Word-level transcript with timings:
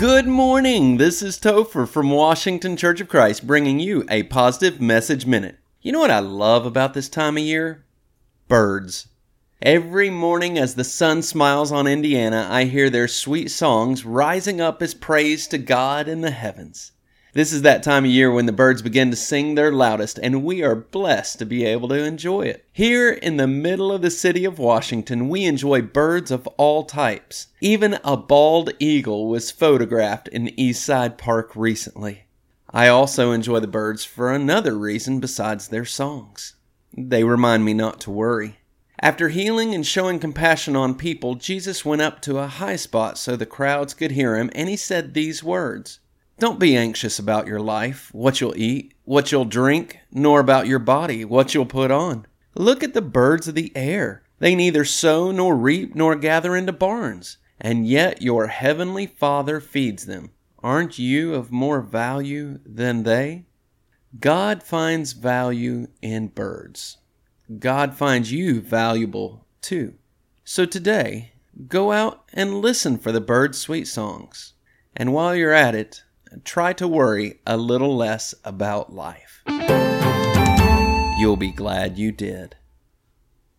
Good 0.00 0.26
morning. 0.26 0.96
This 0.96 1.20
is 1.20 1.36
Topher 1.36 1.86
from 1.86 2.08
Washington 2.08 2.74
Church 2.74 3.02
of 3.02 3.10
Christ 3.10 3.46
bringing 3.46 3.78
you 3.78 4.06
a 4.08 4.22
positive 4.22 4.80
message 4.80 5.26
minute. 5.26 5.58
You 5.82 5.92
know 5.92 6.00
what 6.00 6.10
I 6.10 6.20
love 6.20 6.64
about 6.64 6.94
this 6.94 7.10
time 7.10 7.36
of 7.36 7.42
year? 7.42 7.84
Birds. 8.48 9.08
Every 9.60 10.08
morning 10.08 10.56
as 10.56 10.74
the 10.74 10.84
sun 10.84 11.20
smiles 11.20 11.70
on 11.70 11.86
Indiana, 11.86 12.48
I 12.50 12.64
hear 12.64 12.88
their 12.88 13.08
sweet 13.08 13.50
songs 13.50 14.06
rising 14.06 14.58
up 14.58 14.80
as 14.80 14.94
praise 14.94 15.46
to 15.48 15.58
God 15.58 16.08
in 16.08 16.22
the 16.22 16.30
heavens. 16.30 16.92
This 17.32 17.52
is 17.52 17.62
that 17.62 17.84
time 17.84 18.04
of 18.04 18.10
year 18.10 18.32
when 18.32 18.46
the 18.46 18.52
birds 18.52 18.82
begin 18.82 19.10
to 19.10 19.16
sing 19.16 19.54
their 19.54 19.70
loudest, 19.70 20.18
and 20.20 20.42
we 20.42 20.64
are 20.64 20.74
blessed 20.74 21.38
to 21.38 21.46
be 21.46 21.64
able 21.64 21.88
to 21.90 22.02
enjoy 22.02 22.42
it. 22.42 22.64
Here 22.72 23.10
in 23.10 23.36
the 23.36 23.46
middle 23.46 23.92
of 23.92 24.02
the 24.02 24.10
city 24.10 24.44
of 24.44 24.58
Washington, 24.58 25.28
we 25.28 25.44
enjoy 25.44 25.82
birds 25.82 26.32
of 26.32 26.48
all 26.56 26.82
types. 26.82 27.46
Even 27.60 28.00
a 28.02 28.16
bald 28.16 28.72
eagle 28.80 29.28
was 29.28 29.52
photographed 29.52 30.26
in 30.26 30.48
Eastside 30.58 31.18
Park 31.18 31.54
recently. 31.54 32.24
I 32.68 32.88
also 32.88 33.30
enjoy 33.30 33.60
the 33.60 33.68
birds 33.68 34.04
for 34.04 34.32
another 34.32 34.76
reason 34.76 35.20
besides 35.20 35.68
their 35.68 35.84
songs. 35.84 36.56
They 36.96 37.22
remind 37.22 37.64
me 37.64 37.74
not 37.74 38.00
to 38.00 38.10
worry. 38.10 38.58
After 38.98 39.28
healing 39.28 39.72
and 39.72 39.86
showing 39.86 40.18
compassion 40.18 40.74
on 40.74 40.96
people, 40.96 41.36
Jesus 41.36 41.84
went 41.84 42.02
up 42.02 42.20
to 42.22 42.38
a 42.38 42.48
high 42.48 42.76
spot 42.76 43.18
so 43.18 43.36
the 43.36 43.46
crowds 43.46 43.94
could 43.94 44.10
hear 44.10 44.36
him, 44.36 44.50
and 44.52 44.68
he 44.68 44.76
said 44.76 45.14
these 45.14 45.44
words 45.44 46.00
don't 46.40 46.58
be 46.58 46.76
anxious 46.76 47.18
about 47.18 47.46
your 47.46 47.60
life, 47.60 48.08
what 48.12 48.40
you'll 48.40 48.56
eat, 48.56 48.94
what 49.04 49.30
you'll 49.30 49.44
drink, 49.44 49.98
nor 50.10 50.40
about 50.40 50.66
your 50.66 50.78
body, 50.78 51.24
what 51.24 51.54
you'll 51.54 51.66
put 51.66 51.90
on. 51.90 52.26
Look 52.54 52.82
at 52.82 52.94
the 52.94 53.02
birds 53.02 53.46
of 53.46 53.54
the 53.54 53.70
air. 53.76 54.22
They 54.38 54.54
neither 54.54 54.84
sow 54.84 55.30
nor 55.30 55.54
reap 55.54 55.94
nor 55.94 56.16
gather 56.16 56.56
into 56.56 56.72
barns, 56.72 57.36
and 57.60 57.86
yet 57.86 58.22
your 58.22 58.46
heavenly 58.46 59.06
Father 59.06 59.60
feeds 59.60 60.06
them. 60.06 60.30
Aren't 60.62 60.98
you 60.98 61.34
of 61.34 61.52
more 61.52 61.80
value 61.80 62.58
than 62.64 63.02
they? 63.02 63.44
God 64.18 64.62
finds 64.62 65.12
value 65.12 65.88
in 66.02 66.28
birds. 66.28 66.96
God 67.58 67.94
finds 67.94 68.32
you 68.32 68.60
valuable 68.60 69.46
too. 69.60 69.94
So 70.42 70.64
today, 70.64 71.32
go 71.68 71.92
out 71.92 72.24
and 72.32 72.62
listen 72.62 72.98
for 72.98 73.12
the 73.12 73.20
birds' 73.20 73.58
sweet 73.58 73.86
songs. 73.86 74.54
And 74.96 75.12
while 75.12 75.36
you're 75.36 75.52
at 75.52 75.74
it, 75.74 76.02
try 76.44 76.72
to 76.74 76.88
worry 76.88 77.40
a 77.46 77.56
little 77.56 77.96
less 77.96 78.34
about 78.44 78.92
life. 78.92 79.42
You'll 81.18 81.36
be 81.36 81.52
glad 81.52 81.98
you 81.98 82.12
did. 82.12 82.56